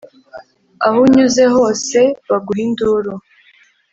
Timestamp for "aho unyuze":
0.85-1.43